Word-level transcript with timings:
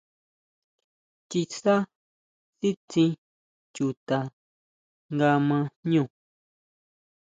ʼChiʼisá 1.25 1.75
sítsín 2.57 3.11
chuta 3.75 4.17
nga 5.13 5.29
ma 5.47 5.59
jñú. 5.87 6.03